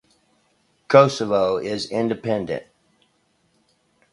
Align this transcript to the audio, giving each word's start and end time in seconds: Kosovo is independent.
Kosovo 0.87 1.57
is 1.57 1.85
independent. 1.91 2.63